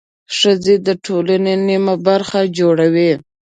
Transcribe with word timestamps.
ښځې 0.37 0.75
د 0.87 0.87
ټولنې 1.05 1.53
نميه 1.67 1.95
برخه 2.07 2.39
جوړوي. 2.57 3.11